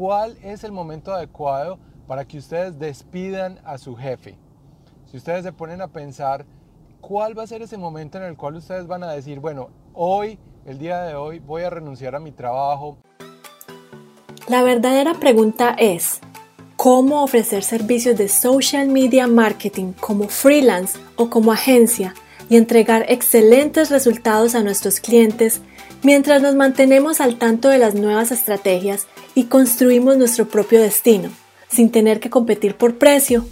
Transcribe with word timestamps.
¿cuál 0.00 0.38
es 0.42 0.64
el 0.64 0.72
momento 0.72 1.12
adecuado 1.12 1.78
para 2.06 2.24
que 2.24 2.38
ustedes 2.38 2.78
despidan 2.78 3.60
a 3.66 3.76
su 3.76 3.94
jefe? 3.94 4.34
Si 5.10 5.18
ustedes 5.18 5.44
se 5.44 5.52
ponen 5.52 5.82
a 5.82 5.88
pensar, 5.88 6.46
¿cuál 7.02 7.38
va 7.38 7.42
a 7.42 7.46
ser 7.46 7.60
ese 7.60 7.76
momento 7.76 8.16
en 8.16 8.24
el 8.24 8.34
cual 8.34 8.56
ustedes 8.56 8.86
van 8.86 9.04
a 9.04 9.12
decir, 9.12 9.40
bueno, 9.40 9.68
hoy, 9.92 10.38
el 10.64 10.78
día 10.78 11.02
de 11.02 11.16
hoy, 11.16 11.38
voy 11.38 11.64
a 11.64 11.68
renunciar 11.68 12.14
a 12.14 12.18
mi 12.18 12.32
trabajo? 12.32 12.96
La 14.48 14.62
verdadera 14.62 15.12
pregunta 15.20 15.76
es, 15.78 16.20
¿cómo 16.76 17.22
ofrecer 17.22 17.62
servicios 17.62 18.16
de 18.16 18.30
social 18.30 18.88
media 18.88 19.26
marketing 19.26 19.92
como 19.92 20.28
freelance 20.28 20.98
o 21.16 21.28
como 21.28 21.52
agencia 21.52 22.14
y 22.48 22.56
entregar 22.56 23.04
excelentes 23.10 23.90
resultados 23.90 24.54
a 24.54 24.62
nuestros 24.62 24.98
clientes 24.98 25.60
mientras 26.02 26.40
nos 26.40 26.54
mantenemos 26.54 27.20
al 27.20 27.36
tanto 27.36 27.68
de 27.68 27.76
las 27.76 27.94
nuevas 27.94 28.32
estrategias 28.32 29.06
y 29.34 29.44
construimos 29.44 30.16
nuestro 30.16 30.48
propio 30.48 30.80
destino, 30.80 31.30
sin 31.68 31.90
tener 31.90 32.20
que 32.20 32.30
competir 32.30 32.76
por 32.76 32.96
precio 32.96 33.44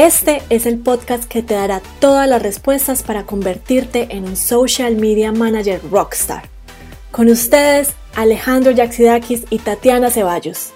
este 0.00 0.42
es 0.48 0.64
el 0.64 0.78
podcast 0.78 1.24
que 1.24 1.42
te 1.42 1.54
dará 1.54 1.82
todas 1.98 2.28
las 2.28 2.40
respuestas 2.40 3.02
para 3.02 3.24
convertirte 3.24 4.14
en 4.14 4.26
un 4.26 4.36
social 4.36 4.94
media 4.94 5.32
manager 5.32 5.80
rockstar. 5.90 6.44
Con 7.10 7.28
ustedes, 7.28 7.96
Alejandro 8.14 8.70
Yaxidakis 8.70 9.46
y 9.50 9.58
Tatiana 9.58 10.10
Ceballos. 10.10 10.72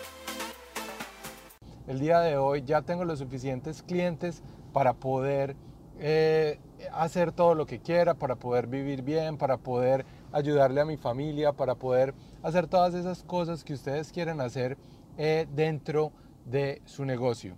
El 1.86 2.00
día 2.00 2.19
de 2.19 2.36
hoy 2.36 2.64
ya 2.66 2.82
tengo 2.82 3.05
los 3.05 3.20
suficientes 3.20 3.84
clientes 3.84 4.42
para 4.72 4.94
poder 4.94 5.55
eh, 6.00 6.58
hacer 6.92 7.30
todo 7.30 7.55
lo 7.55 7.64
que 7.64 7.78
quiera, 7.78 8.14
para 8.14 8.34
poder 8.34 8.66
vivir 8.66 9.02
bien, 9.02 9.36
para 9.38 9.56
poder 9.56 10.05
ayudarle 10.32 10.80
a 10.80 10.84
mi 10.84 10.96
familia, 10.96 11.52
para 11.52 11.74
poder 11.74 12.14
hacer 12.42 12.66
todas 12.66 12.95
esas 12.95 13.22
cosas 13.22 13.64
que 13.64 13.74
ustedes 13.74 14.10
quieren 14.10 14.41
hacer 14.41 14.77
eh, 15.16 15.46
dentro 15.55 16.12
de 16.47 16.83
su 16.84 17.05
negocio. 17.05 17.55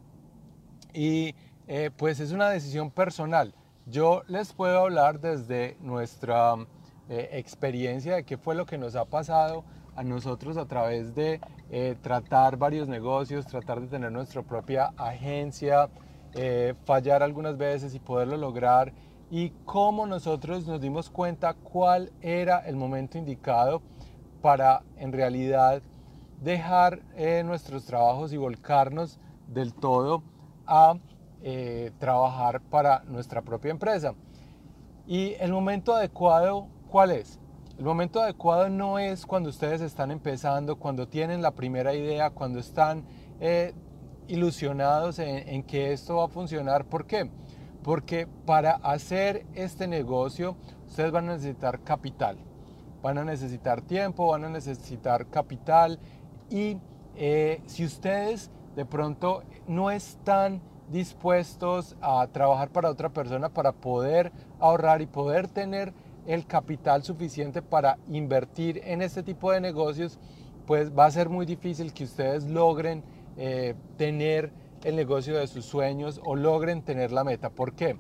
Y 0.93 1.35
eh, 1.67 1.91
pues 1.97 2.21
es 2.21 2.33
una 2.33 2.51
decisión 2.51 2.91
personal. 2.91 3.55
Yo 3.87 4.23
les 4.27 4.53
puedo 4.53 4.79
hablar 4.81 5.21
desde 5.21 5.77
nuestra 5.81 6.55
eh, 7.09 7.31
experiencia 7.33 8.17
de 8.17 8.25
qué 8.25 8.37
fue 8.37 8.55
lo 8.55 8.67
que 8.67 8.79
nos 8.79 8.97
ha 8.97 9.05
pasado 9.05 9.65
a 9.97 10.03
nosotros 10.03 10.57
a 10.57 10.67
través 10.67 11.15
de 11.15 11.41
tratar 12.03 12.57
varios 12.57 12.89
negocios, 12.89 13.47
tratar 13.47 13.81
de 13.81 13.87
tener 13.87 14.11
nuestra 14.11 14.43
propia 14.43 14.93
agencia, 14.97 15.89
fallar 16.85 17.23
algunas 17.23 17.57
veces 17.57 17.95
y 17.95 18.01
poderlo 18.01 18.37
lograr 18.37 18.93
y 19.31 19.51
cómo 19.65 20.07
nosotros 20.07 20.67
nos 20.67 20.81
dimos 20.81 21.11
cuenta 21.11 21.55
cuál 21.55 22.13
era 22.21 22.59
el 22.61 22.77
momento 22.77 23.19
indicado 23.19 23.83
para 24.43 24.83
en 24.97 25.13
realidad 25.13 25.83
dejar 26.43 27.01
nuestros 27.45 27.87
trabajos 27.87 28.33
y 28.33 28.37
volcarnos 28.37 29.19
del 29.49 29.73
todo 29.75 30.23
a 30.67 30.97
eh, 31.43 31.93
trabajar 31.99 32.61
para 32.61 33.05
nuestra 33.05 33.43
propia 33.43 33.71
empresa. 33.71 34.15
Y 35.07 35.35
el 35.41 35.53
momento 35.53 35.95
adecuado, 35.95 36.69
¿cuál 36.89 37.11
es? 37.11 37.39
El 37.79 37.85
momento 37.85 38.21
adecuado 38.21 38.69
no 38.69 38.99
es 38.99 39.27
cuando 39.27 39.49
ustedes 39.49 39.81
están 39.81 40.11
empezando, 40.11 40.77
cuando 40.77 41.09
tienen 41.09 41.43
la 41.43 41.51
primera 41.51 41.95
idea, 41.95 42.31
cuando 42.31 42.61
están 42.61 43.05
eh, 43.41 43.75
ilusionados 44.29 45.19
en, 45.19 45.49
en, 45.49 45.63
que 45.65 45.93
esto 45.93 46.17
va 46.17 46.27
a 46.27 46.29
funcionar. 46.29 46.85
¿Por 46.87 47.07
qué? 47.07 47.31
Porque 47.85 48.27
para 48.47 48.73
hacer 48.77 49.47
este 49.55 49.87
negocio 49.87 50.57
ustedes 50.89 51.13
van 51.13 51.29
a 51.29 51.35
necesitar 51.35 51.81
capital, 51.85 52.39
van 53.03 53.19
a 53.19 53.25
necesitar 53.25 53.83
tiempo, 53.83 54.29
van 54.29 54.45
a 54.45 54.49
necesitar 54.49 55.27
capital 55.27 56.01
y 56.51 56.79
eh, 57.15 57.63
si 57.67 57.85
ustedes 57.85 58.51
de 58.75 58.87
pronto 58.87 59.45
no 59.69 59.91
están 59.91 60.63
dispuestos 60.91 61.97
a 62.01 62.27
trabajar 62.29 62.71
para 62.71 62.91
otra 62.91 63.11
persona 63.11 63.49
para 63.49 63.73
poder 63.73 64.33
ahorrar 64.59 65.03
y 65.03 65.07
poder 65.07 65.49
tener 65.49 65.93
el 66.27 66.47
capital 66.47 67.03
suficiente 67.03 67.61
para 67.63 67.99
invertir 68.09 68.81
en 68.85 69.03
este 69.03 69.23
tipo 69.23 69.53
de 69.53 69.61
negocios, 69.61 70.19
pues 70.67 70.91
va 70.97 71.05
a 71.05 71.11
ser 71.11 71.29
muy 71.29 71.45
difícil 71.45 71.93
que 71.93 72.05
ustedes 72.05 72.45
logren 72.45 73.03
eh, 73.37 73.75
tener 73.99 74.53
el 74.85 74.97
negocio 74.97 75.37
de 75.37 75.47
sus 75.47 75.65
sueños 75.65 76.21
o 76.25 76.37
logren 76.37 76.83
tener 76.83 77.11
la 77.11 77.25
meta. 77.25 77.51
¿Por 77.51 77.75
qué? 77.75 77.97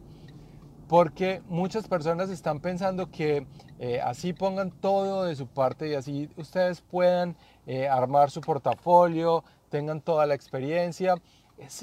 Porque 0.89 1.43
muchas 1.49 1.89
personas 1.89 2.31
están 2.31 2.61
pensando 2.61 3.11
que 3.11 3.47
eh, 3.79 4.01
así 4.01 4.33
pongan 4.33 4.71
todo 4.71 5.25
de 5.25 5.35
su 5.35 5.47
parte 5.47 5.89
y 5.89 5.95
así 5.95 6.31
ustedes 6.37 6.81
puedan 6.81 7.37
eh, 7.67 7.89
armar 7.89 8.31
su 8.31 8.41
portafolio, 8.41 9.43
tengan 9.71 10.01
toda 10.01 10.27
la 10.27 10.35
experiencia 10.35 11.17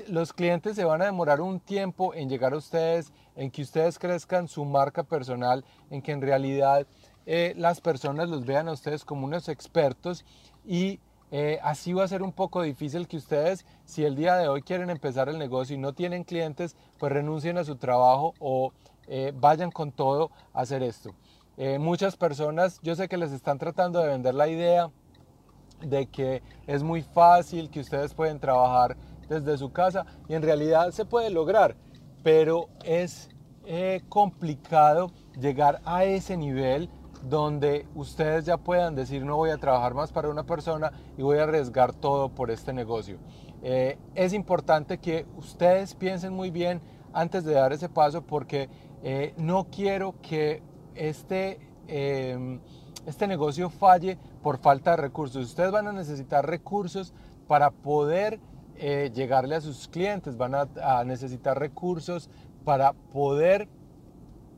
los 0.07 0.33
clientes 0.33 0.75
se 0.75 0.83
van 0.83 1.01
a 1.01 1.05
demorar 1.05 1.41
un 1.41 1.59
tiempo 1.59 2.13
en 2.13 2.29
llegar 2.29 2.53
a 2.53 2.57
ustedes, 2.57 3.13
en 3.35 3.49
que 3.51 3.61
ustedes 3.61 3.97
crezcan 3.97 4.47
su 4.47 4.65
marca 4.65 5.03
personal, 5.03 5.63
en 5.89 6.01
que 6.01 6.11
en 6.11 6.21
realidad 6.21 6.85
eh, 7.25 7.53
las 7.55 7.79
personas 7.79 8.29
los 8.29 8.45
vean 8.45 8.67
a 8.67 8.73
ustedes 8.73 9.05
como 9.05 9.25
unos 9.25 9.47
expertos 9.47 10.25
y 10.65 10.99
eh, 11.31 11.59
así 11.63 11.93
va 11.93 12.03
a 12.03 12.07
ser 12.07 12.21
un 12.21 12.31
poco 12.31 12.61
difícil 12.61 13.07
que 13.07 13.17
ustedes, 13.17 13.65
si 13.85 14.03
el 14.03 14.15
día 14.15 14.35
de 14.35 14.47
hoy 14.47 14.61
quieren 14.61 14.89
empezar 14.89 15.29
el 15.29 15.39
negocio 15.39 15.75
y 15.75 15.79
no 15.79 15.93
tienen 15.93 16.23
clientes, 16.23 16.75
pues 16.99 17.11
renuncien 17.11 17.57
a 17.57 17.63
su 17.63 17.77
trabajo 17.77 18.33
o 18.39 18.73
eh, 19.07 19.33
vayan 19.35 19.71
con 19.71 19.91
todo 19.91 20.31
a 20.53 20.61
hacer 20.61 20.83
esto. 20.83 21.15
muchas 21.79 22.15
personas, 22.15 22.79
yo 22.81 22.95
sé 22.95 23.07
que 23.07 23.17
les 23.17 23.31
están 23.31 23.57
tratando 23.57 23.99
de 23.99 24.07
vender 24.07 24.33
la 24.33 24.47
idea 24.47 24.89
de 25.81 26.07
que 26.07 26.41
es 26.67 26.83
muy 26.83 27.01
fácil, 27.01 27.69
que 27.69 27.79
ustedes 27.79 28.13
pueden 28.13 28.39
trabajar 28.39 28.97
desde 29.27 29.57
su 29.57 29.71
casa 29.71 30.05
y 30.27 30.33
en 30.33 30.41
realidad 30.41 30.91
se 30.91 31.05
puede 31.05 31.29
lograr, 31.29 31.75
pero 32.23 32.67
es 32.83 33.29
eh, 33.65 34.01
complicado 34.09 35.11
llegar 35.39 35.81
a 35.85 36.03
ese 36.03 36.35
nivel 36.35 36.89
donde 37.29 37.87
ustedes 37.95 38.45
ya 38.45 38.57
puedan 38.57 38.95
decir 38.95 39.23
no 39.23 39.35
voy 39.37 39.51
a 39.51 39.57
trabajar 39.57 39.93
más 39.93 40.11
para 40.11 40.29
una 40.29 40.43
persona 40.43 40.91
y 41.17 41.21
voy 41.21 41.37
a 41.37 41.43
arriesgar 41.43 41.93
todo 41.93 42.29
por 42.29 42.51
este 42.51 42.73
negocio. 42.73 43.17
Eh, 43.63 43.97
es 44.15 44.33
importante 44.33 44.97
que 44.97 45.25
ustedes 45.37 45.93
piensen 45.95 46.33
muy 46.33 46.49
bien 46.49 46.81
antes 47.13 47.43
de 47.43 47.53
dar 47.53 47.73
ese 47.73 47.89
paso 47.89 48.21
porque 48.21 48.69
eh, 49.03 49.33
no 49.37 49.65
quiero 49.65 50.15
que 50.21 50.61
este, 50.95 51.59
em, 51.87 52.59
este 53.05 53.27
negocio 53.27 53.69
falle 53.69 54.17
por 54.41 54.57
falta 54.57 54.91
de 54.91 54.97
recursos. 54.97 55.45
Ustedes 55.45 55.71
van 55.71 55.87
a 55.87 55.93
necesitar 55.93 56.45
recursos 56.45 57.13
para 57.47 57.71
poder 57.71 58.39
eh, 58.75 59.11
llegarle 59.13 59.55
a 59.55 59.61
sus 59.61 59.87
clientes, 59.87 60.37
van 60.37 60.55
a, 60.55 61.03
necesitar 61.03 61.59
recursos 61.59 62.29
para 62.63 62.93
poder 62.93 63.67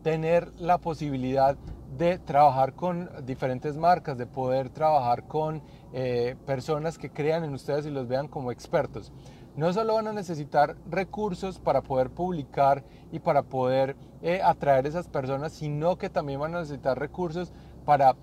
tener 0.01 0.53
la 0.59 0.77
posibilidad 0.77 1.57
de 1.97 2.19
trabajar 2.19 2.73
con 2.73 3.09
diferentes 3.25 3.77
marcas, 3.77 4.17
de 4.17 4.25
poder 4.25 4.69
trabajar 4.69 5.27
con 5.27 5.61
eh, 5.93 6.35
personas 6.45 6.97
que 6.97 7.09
crean 7.09 7.43
en 7.43 7.53
ustedes 7.53 7.85
y 7.85 7.91
los 7.91 8.07
vean 8.07 8.27
como 8.27 8.51
expertos. 8.51 9.11
No 9.55 9.71
solo 9.71 9.93
van 9.95 10.07
a 10.07 10.13
necesitar 10.13 10.75
recursos 10.89 11.59
para 11.59 11.81
poder 11.81 12.09
publicar 12.09 12.83
y 13.11 13.19
para 13.19 13.43
poder 13.43 13.95
eh, 14.21 14.41
atraer 14.43 14.87
esas 14.87 15.07
personas, 15.07 15.53
sino 15.53 15.97
que 15.97 16.09
también 16.09 16.39
van 16.39 16.55
a 16.55 16.59
necesitar 16.61 16.99
recursos 16.99 17.51
para 17.85 18.15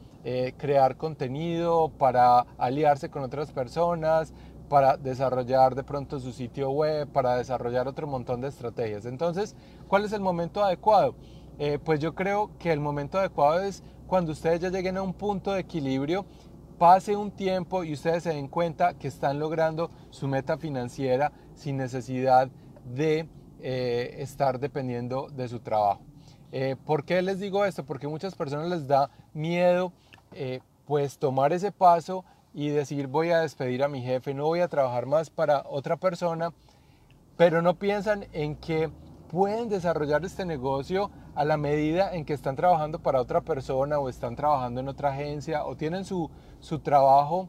crear 0.59 0.99
contenido, 0.99 1.89
para 1.97 2.41
aliarse 2.59 3.09
con 3.09 3.23
otras 3.23 3.53
personas, 3.53 4.35
para 4.71 4.97
desarrollar 4.97 5.75
de 5.75 5.83
pronto 5.83 6.21
su 6.21 6.31
sitio 6.31 6.71
web, 6.71 7.09
para 7.09 7.37
desarrollar 7.37 7.89
otro 7.89 8.07
montón 8.07 8.41
de 8.41 8.47
estrategias. 8.47 9.05
Entonces, 9.05 9.57
¿cuál 9.89 10.05
es 10.05 10.13
el 10.13 10.21
momento 10.21 10.63
adecuado? 10.63 11.17
Eh, 11.63 11.79
pues 11.79 12.01
yo 12.01 12.15
creo 12.15 12.53
que 12.59 12.73
el 12.73 12.81
momento 12.81 13.19
adecuado 13.19 13.61
es 13.61 13.83
cuando 14.07 14.33
ustedes 14.33 14.61
ya 14.61 14.71
lleguen 14.71 14.97
a 14.97 15.03
un 15.03 15.13
punto 15.13 15.53
de 15.53 15.61
equilibrio, 15.61 16.25
pase 16.79 17.15
un 17.15 17.31
tiempo 17.31 17.85
y 17.85 17.93
ustedes 17.93 18.23
se 18.23 18.31
den 18.31 18.49
cuenta 18.49 18.95
que 18.95 19.09
están 19.09 19.39
logrando 19.39 19.91
su 20.09 20.27
meta 20.27 20.57
financiera 20.57 21.33
sin 21.55 21.77
necesidad 21.77 22.49
de 22.87 23.29
eh, 23.61 24.15
estar 24.21 24.59
dependiendo 24.59 25.29
de 25.29 25.49
su 25.49 25.61
trabajo. 25.61 26.01
Eh, 26.51 26.77
¿Por 26.87 27.05
qué 27.05 27.21
les 27.21 27.41
digo 27.41 27.67
esto? 27.67 27.85
Porque 27.85 28.09
muchas 28.09 28.35
personas 28.35 28.71
les 28.71 28.89
da 28.89 29.11
miedo 29.35 29.93
pues 30.87 31.19
tomar 31.19 31.53
ese 31.53 31.73
paso 31.73 32.25
y 32.55 32.71
decir 32.71 33.07
voy 33.07 33.33
a 33.33 33.41
despedir 33.41 33.83
a 33.83 33.89
mi 33.89 34.01
jefe, 34.01 34.33
no 34.33 34.47
voy 34.47 34.61
a 34.61 34.69
trabajar 34.69 35.05
más 35.05 35.29
para 35.29 35.65
otra 35.69 35.99
persona, 35.99 36.55
pero 37.37 37.61
no 37.61 37.79
piensan 37.79 38.27
en 38.33 38.57
que 38.57 38.91
pueden 39.31 39.69
desarrollar 39.69 40.25
este 40.25 40.45
negocio 40.45 41.09
a 41.37 41.45
la 41.45 41.57
medida 41.57 42.13
en 42.13 42.25
que 42.25 42.33
están 42.33 42.57
trabajando 42.57 42.99
para 42.99 43.21
otra 43.21 43.41
persona 43.43 44.01
o 44.01 44.09
están 44.09 44.35
trabajando 44.35 44.81
en 44.81 44.89
otra 44.89 45.11
agencia 45.11 45.65
o 45.65 45.77
tienen 45.77 46.05
su, 46.05 46.29
su 46.59 46.81
trabajo 46.81 47.49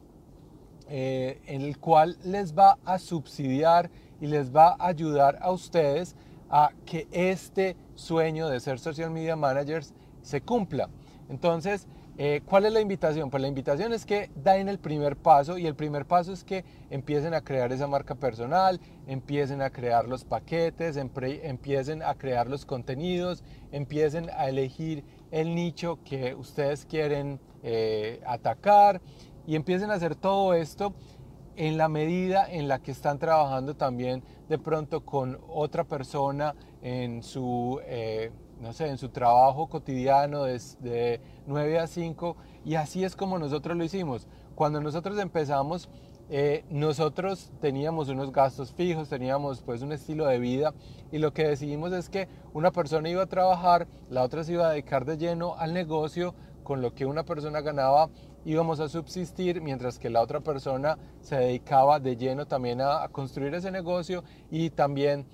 eh, 0.87 1.41
en 1.47 1.63
el 1.63 1.79
cual 1.79 2.17
les 2.23 2.55
va 2.55 2.77
a 2.85 2.99
subsidiar 2.99 3.89
y 4.19 4.27
les 4.27 4.55
va 4.55 4.75
a 4.77 4.87
ayudar 4.87 5.39
a 5.41 5.49
ustedes 5.49 6.15
a 6.51 6.69
que 6.85 7.07
este 7.11 7.75
sueño 7.95 8.47
de 8.47 8.59
ser 8.59 8.77
social 8.77 9.09
media 9.09 9.35
managers 9.35 9.95
se 10.21 10.41
cumpla. 10.41 10.87
Entonces, 11.29 11.87
Eh, 12.17 12.41
¿Cuál 12.45 12.65
es 12.65 12.73
la 12.73 12.81
invitación? 12.81 13.29
Pues 13.29 13.41
la 13.41 13.47
invitación 13.47 13.93
es 13.93 14.05
que 14.05 14.29
den 14.35 14.67
el 14.67 14.79
primer 14.79 15.15
paso 15.15 15.57
y 15.57 15.65
el 15.65 15.75
primer 15.75 16.05
paso 16.05 16.33
es 16.33 16.43
que 16.43 16.65
empiecen 16.89 17.33
a 17.33 17.41
crear 17.41 17.71
esa 17.71 17.87
marca 17.87 18.15
personal, 18.15 18.79
empiecen 19.07 19.61
a 19.61 19.69
crear 19.69 20.07
los 20.07 20.25
paquetes, 20.25 20.97
empiecen 20.97 22.03
a 22.03 22.15
crear 22.15 22.49
los 22.49 22.65
contenidos, 22.65 23.43
empiecen 23.71 24.29
a 24.35 24.49
elegir 24.49 25.05
el 25.31 25.55
nicho 25.55 25.99
que 26.03 26.35
ustedes 26.35 26.85
quieren 26.85 27.39
eh, 27.63 28.21
atacar 28.25 29.01
y 29.47 29.55
empiecen 29.55 29.89
a 29.89 29.95
hacer 29.95 30.15
todo 30.15 30.53
esto 30.53 30.93
en 31.55 31.77
la 31.77 31.87
medida 31.87 32.45
en 32.51 32.67
la 32.67 32.79
que 32.79 32.91
están 32.91 33.19
trabajando 33.19 33.75
también 33.75 34.23
de 34.49 34.59
pronto 34.59 35.05
con 35.05 35.39
otra 35.47 35.85
persona 35.85 36.55
en 36.81 37.23
su... 37.23 37.79
Eh, 37.85 38.31
no 38.61 38.73
sé, 38.73 38.87
en 38.87 38.97
su 38.97 39.09
trabajo 39.09 39.67
cotidiano 39.67 40.43
de 40.43 41.19
9 41.47 41.79
a 41.79 41.87
5 41.87 42.37
y 42.63 42.75
así 42.75 43.03
es 43.03 43.15
como 43.15 43.39
nosotros 43.39 43.75
lo 43.75 43.83
hicimos. 43.83 44.27
Cuando 44.55 44.79
nosotros 44.79 45.17
empezamos, 45.17 45.89
eh, 46.29 46.63
nosotros 46.69 47.51
teníamos 47.59 48.09
unos 48.09 48.31
gastos 48.31 48.71
fijos, 48.71 49.09
teníamos 49.09 49.61
pues 49.63 49.81
un 49.81 49.91
estilo 49.91 50.27
de 50.27 50.39
vida 50.39 50.73
y 51.11 51.17
lo 51.17 51.33
que 51.33 51.47
decidimos 51.47 51.91
es 51.91 52.09
que 52.09 52.27
una 52.53 52.71
persona 52.71 53.09
iba 53.09 53.23
a 53.23 53.27
trabajar, 53.27 53.87
la 54.09 54.23
otra 54.23 54.43
se 54.43 54.53
iba 54.53 54.67
a 54.67 54.71
dedicar 54.71 55.05
de 55.05 55.17
lleno 55.17 55.55
al 55.57 55.73
negocio, 55.73 56.35
con 56.63 56.81
lo 56.81 56.93
que 56.93 57.07
una 57.07 57.23
persona 57.23 57.61
ganaba 57.61 58.09
íbamos 58.45 58.79
a 58.79 58.87
subsistir, 58.87 59.61
mientras 59.61 59.99
que 59.99 60.09
la 60.09 60.21
otra 60.21 60.39
persona 60.39 60.97
se 61.21 61.35
dedicaba 61.35 61.99
de 61.99 62.15
lleno 62.15 62.45
también 62.45 62.79
a 62.81 63.07
construir 63.11 63.53
ese 63.55 63.71
negocio 63.71 64.23
y 64.49 64.69
también 64.69 65.25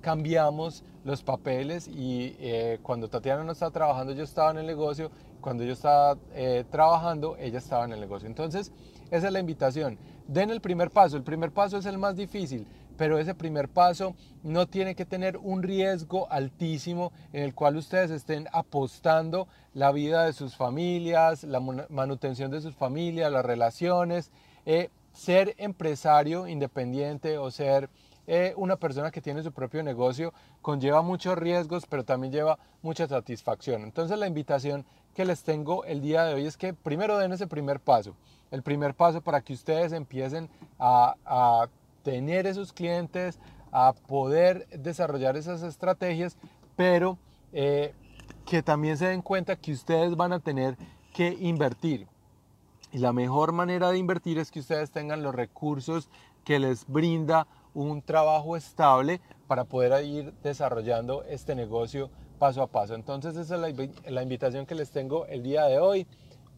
cambiamos 0.00 0.84
los 1.04 1.22
papeles 1.22 1.88
y 1.88 2.36
eh, 2.40 2.78
cuando 2.82 3.08
Tatiana 3.08 3.44
no 3.44 3.52
estaba 3.52 3.70
trabajando 3.70 4.12
yo 4.12 4.24
estaba 4.24 4.50
en 4.50 4.58
el 4.58 4.66
negocio, 4.66 5.10
cuando 5.40 5.64
yo 5.64 5.72
estaba 5.72 6.18
eh, 6.34 6.64
trabajando 6.70 7.36
ella 7.38 7.58
estaba 7.58 7.84
en 7.84 7.92
el 7.92 8.00
negocio. 8.00 8.28
Entonces 8.28 8.72
esa 9.10 9.26
es 9.26 9.32
la 9.32 9.40
invitación. 9.40 9.98
Den 10.28 10.50
el 10.50 10.60
primer 10.60 10.90
paso, 10.90 11.16
el 11.16 11.22
primer 11.22 11.50
paso 11.50 11.78
es 11.78 11.86
el 11.86 11.98
más 11.98 12.16
difícil, 12.16 12.66
pero 12.96 13.18
ese 13.18 13.34
primer 13.34 13.68
paso 13.68 14.14
no 14.42 14.66
tiene 14.66 14.94
que 14.94 15.06
tener 15.06 15.36
un 15.38 15.62
riesgo 15.62 16.30
altísimo 16.30 17.12
en 17.32 17.42
el 17.42 17.54
cual 17.54 17.76
ustedes 17.76 18.10
estén 18.10 18.46
apostando 18.52 19.48
la 19.74 19.90
vida 19.90 20.24
de 20.24 20.32
sus 20.32 20.56
familias, 20.56 21.44
la 21.44 21.60
manutención 21.60 22.50
de 22.50 22.60
sus 22.60 22.74
familias, 22.74 23.32
las 23.32 23.44
relaciones. 23.44 24.30
Eh, 24.66 24.90
ser 25.12 25.54
empresario 25.58 26.46
independiente 26.46 27.38
o 27.38 27.50
ser 27.50 27.90
eh, 28.32 28.54
una 28.56 28.76
persona 28.76 29.10
que 29.10 29.20
tiene 29.20 29.42
su 29.42 29.50
propio 29.50 29.82
negocio 29.82 30.32
conlleva 30.62 31.02
muchos 31.02 31.36
riesgos, 31.36 31.84
pero 31.84 32.04
también 32.04 32.32
lleva 32.32 32.60
mucha 32.80 33.08
satisfacción. 33.08 33.82
Entonces 33.82 34.16
la 34.16 34.28
invitación 34.28 34.86
que 35.16 35.24
les 35.24 35.42
tengo 35.42 35.84
el 35.84 36.00
día 36.00 36.22
de 36.22 36.34
hoy 36.34 36.46
es 36.46 36.56
que 36.56 36.72
primero 36.72 37.18
den 37.18 37.32
ese 37.32 37.48
primer 37.48 37.80
paso. 37.80 38.14
El 38.52 38.62
primer 38.62 38.94
paso 38.94 39.20
para 39.20 39.40
que 39.40 39.52
ustedes 39.52 39.90
empiecen 39.90 40.48
a, 40.78 41.66
tener 42.04 42.46
esos 42.46 42.72
clientes, 42.72 43.40
a 43.72 43.94
poder 43.94 44.68
desarrollar 44.68 45.36
esas 45.36 45.64
estrategias, 45.64 46.36
pero 46.76 47.18
eh, 47.52 47.92
que 48.46 48.62
también 48.62 48.96
se 48.96 49.06
den 49.06 49.22
cuenta 49.22 49.56
que 49.56 49.72
ustedes 49.72 50.14
van 50.14 50.32
a 50.32 50.38
tener 50.38 50.76
que 51.12 51.36
invertir. 51.40 52.06
Y 52.92 52.98
la 52.98 53.12
mejor 53.12 53.50
manera 53.50 53.90
de 53.90 53.98
invertir 53.98 54.38
es 54.38 54.52
que 54.52 54.60
ustedes 54.60 54.92
tengan 54.92 55.24
los 55.24 55.34
recursos 55.34 56.08
que 56.44 56.60
les 56.60 56.86
brinda 56.86 57.48
un 57.74 58.02
trabajo 58.02 58.56
estable 58.56 59.20
para 59.46 59.64
poder 59.64 60.04
ir 60.04 60.32
desarrollando 60.42 61.24
este 61.24 61.54
negocio 61.54 62.10
paso 62.38 62.62
a 62.62 62.66
paso. 62.66 62.94
Entonces 62.94 63.36
esa 63.36 63.54
es 63.54 63.76
la, 64.06 64.22
invitación 64.22 64.66
que 64.66 64.74
les 64.74 64.90
tengo 64.90 65.26
el 65.26 65.42
día 65.42 65.64
de 65.66 65.78
hoy. 65.78 66.06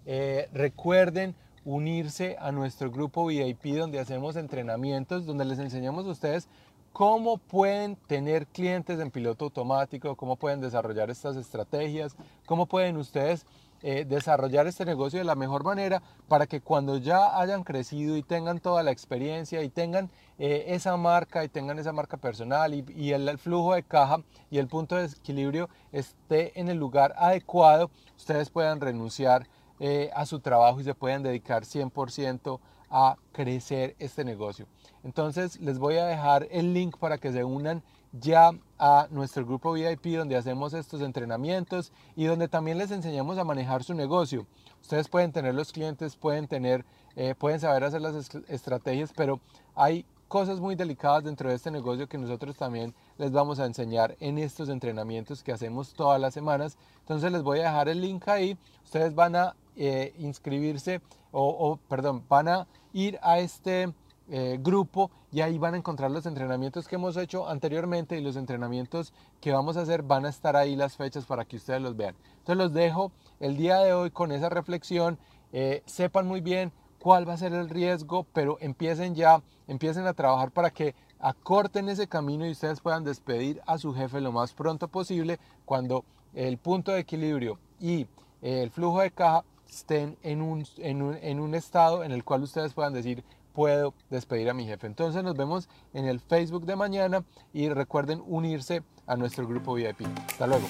Eh, 0.07 0.49
recuerden 0.53 1.35
unirse 1.65 2.37
a 2.41 2.51
nuestro 2.53 2.91
grupo 2.91 3.27
VIP 3.27 3.77
donde 3.77 4.01
hacemos 4.01 4.37
entrenamientos, 4.37 5.27
donde 5.27 5.45
les 5.45 5.59
enseñamos 5.59 6.07
a 6.07 6.11
ustedes 6.11 6.49
cómo 6.93 7.39
pueden 7.39 7.97
tener 7.97 8.47
clientes 8.47 9.01
en 9.01 9.11
piloto 9.11 9.47
automático, 9.47 10.17
cómo 10.17 10.37
pueden 10.37 10.61
desarrollar 10.61 11.11
estas 11.11 11.37
estrategias, 11.37 12.17
cómo 12.47 12.67
pueden 12.67 12.97
ustedes 12.97 13.47
eh, 13.83 14.05
desarrollar 14.09 14.67
este 14.69 14.85
negocio 14.85 15.19
de 15.19 15.25
la 15.25 15.35
mejor 15.35 15.65
manera 15.65 16.03
para 16.29 16.47
que 16.47 16.61
cuando 16.61 16.99
ya 16.99 17.41
hayan 17.41 17.65
crecido 17.65 18.17
y 18.17 18.23
tengan 18.23 18.61
toda 18.61 18.83
la 18.83 18.93
experiencia 18.93 19.63
y 19.63 19.69
tengan 19.69 20.09
eh, 20.39 20.67
esa 20.69 20.97
marca 20.97 21.45
y 21.45 21.49
tengan 21.49 21.79
esa 21.79 21.93
marca 21.93 22.17
personal 22.17 22.75
y, 22.75 23.13
el, 23.13 23.39
flujo 23.39 23.75
de 23.75 23.83
caja 23.83 24.19
y 24.51 24.59
el 24.59 24.69
punto 24.69 24.95
de 24.95 25.07
equilibrio 25.07 25.69
esté 25.91 26.59
en 26.61 26.69
el 26.69 26.79
lugar 26.79 27.15
adecuado, 27.17 27.91
ustedes 28.17 28.51
puedan 28.51 28.81
renunciar 28.81 29.49
eh, 29.81 30.11
a 30.15 30.27
su 30.27 30.39
trabajo 30.39 30.81
y 30.81 30.85
se 30.85 30.95
puedan 30.95 31.25
dedicar 31.25 31.65
100% 31.65 32.61
a 32.89 33.17
crecer 33.33 33.97
este 33.99 34.25
negocio. 34.25 34.67
Entonces 35.03 35.61
les 35.61 35.79
voy 35.79 35.97
a 35.97 36.07
dejar 36.07 36.47
el 36.53 36.73
link 36.73 36.99
para 36.99 37.19
que 37.19 37.33
se 37.33 37.43
unan 37.43 37.83
ya 38.13 38.51
a 38.79 39.09
nuestro 39.11 39.45
grupo 39.47 39.73
VIP 39.73 40.17
donde 40.17 40.37
hacemos 40.37 40.75
estos 40.75 41.01
entrenamientos 41.01 41.93
y 42.15 42.27
donde 42.27 42.49
también 42.49 42.79
les 42.79 42.91
enseñamos 42.91 43.39
a 43.39 43.45
manejar 43.45 43.85
su 43.85 43.95
negocio. 43.95 44.47
Ustedes 44.81 45.09
pueden 45.09 45.33
tener 45.33 45.55
los 45.55 45.73
clientes, 45.73 46.17
pueden 46.17 46.47
tener, 46.47 46.85
eh, 47.17 47.35
pueden 47.37 47.61
saber 47.61 47.85
hacer 47.85 48.03
las 48.03 48.35
estrategias, 48.49 49.13
pero 49.17 49.41
hay 49.75 50.05
cosas 50.29 50.61
muy 50.61 50.75
delicadas 50.75 51.25
dentro 51.25 51.51
de 51.51 51.57
este 51.57 51.71
negocio 51.71 52.09
que 52.09 52.17
nosotros 52.19 52.57
también 52.57 52.95
les 53.19 53.33
vamos 53.33 53.61
a 53.61 53.67
enseñar 53.67 54.17
en 54.19 54.39
estos 54.39 54.69
entrenamientos 54.71 55.43
que 55.43 55.53
hacemos 55.53 55.93
todas 55.93 56.21
las 56.21 56.35
semanas. 56.35 56.79
Entonces 57.01 57.31
les 57.31 57.43
voy 57.43 57.61
a 57.61 57.65
dejar 57.65 57.89
el 57.89 58.01
link 58.01 58.27
ahí. 58.29 58.57
Ustedes 58.83 59.15
van 59.15 59.37
a 59.37 59.55
eh, 59.77 60.15
inscribirse 60.19 61.01
o, 61.33 61.79
perdón, 61.89 62.25
van 62.29 62.49
a 62.49 62.67
ir 62.93 63.19
a 63.23 63.41
este 63.41 63.93
eh, 64.31 64.59
grupo 64.61 65.11
y 65.33 65.41
ahí 65.41 65.57
van 65.57 65.75
a 65.75 65.79
encontrar 65.79 66.11
los 66.11 66.27
entrenamientos 66.27 66.87
que 66.87 66.97
hemos 66.97 67.17
hecho 67.17 67.49
anteriormente 67.49 68.19
y 68.19 68.21
los 68.21 68.37
entrenamientos 68.37 69.15
que 69.41 69.51
vamos 69.51 69.79
a 69.79 69.81
hacer 69.81 70.03
van 70.03 70.27
a 70.27 70.29
estar 70.29 70.57
ahí 70.57 70.77
las 70.77 70.97
fechas 70.97 71.25
para 71.25 71.47
que 71.47 71.57
ustedes 71.57 71.81
los 71.81 71.97
vean. 71.97 72.15
Entonces 72.39 72.57
los 72.57 72.73
dejo 72.75 73.13
el 73.41 73.57
día 73.57 73.79
de 73.79 73.95
hoy 73.95 74.11
con 74.11 74.31
esa 74.31 74.51
reflexión. 74.51 75.19
Eh, 75.53 75.83
sepan 75.87 76.27
muy 76.29 76.43
bien 76.43 76.71
cuál 76.99 77.27
va 77.27 77.33
a 77.33 77.39
ser 77.39 77.55
el 77.55 77.71
riesgo, 77.71 78.27
pero 78.35 78.59
empiecen 78.61 79.15
ya, 79.15 79.43
empiecen 79.67 80.07
a 80.07 80.13
trabajar 80.13 80.51
para 80.51 80.71
que 80.71 80.95
acorten 81.19 81.89
ese 81.89 82.07
camino 82.09 82.47
y 82.47 82.51
ustedes 82.51 82.81
puedan 82.81 83.03
despedir 83.03 83.63
a 83.67 83.79
su 83.79 83.95
jefe 83.95 84.21
lo 84.21 84.33
más 84.33 84.53
pronto 84.53 84.89
posible 84.89 85.39
cuando 85.65 86.05
el 86.35 86.59
punto 86.59 86.93
de 86.93 87.01
equilibrio 87.01 87.59
y 87.81 88.07
el 88.43 88.71
flujo 88.71 89.01
de 89.01 89.11
caja 89.11 89.45
estén 89.69 90.19
en 90.23 90.43
un, 90.43 90.67
en 90.79 91.01
un, 91.01 91.15
en 91.15 91.41
un 91.41 91.55
estado 91.55 92.05
en 92.05 92.13
el 92.13 92.23
cual 92.23 92.43
ustedes 92.43 92.75
puedan 92.75 92.93
decir, 92.93 93.25
puedo 93.53 93.95
despedir 94.11 94.51
a 94.51 94.55
mi 94.55 94.67
jefe. 94.67 94.87
Entonces 94.87 95.23
nos 95.23 95.37
vemos 95.37 95.69
en 95.93 96.07
el 96.07 96.21
Facebook 96.21 96.67
de 96.67 96.77
mañana 96.77 97.25
y 97.53 97.69
recuerden 97.69 98.23
unirse 98.27 98.83
a 99.07 99.17
nuestro 99.17 99.47
grupo 99.47 99.75
VIP. 99.75 100.07
Hasta 100.29 100.47
luego. 100.47 100.67